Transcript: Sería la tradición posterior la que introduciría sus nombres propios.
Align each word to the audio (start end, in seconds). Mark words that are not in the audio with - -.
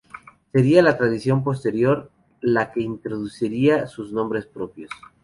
Sería 0.51 0.81
la 0.81 0.97
tradición 0.97 1.43
posterior 1.43 2.09
la 2.41 2.71
que 2.71 2.81
introduciría 2.81 3.85
sus 3.85 4.11
nombres 4.11 4.47
propios. 4.47 4.89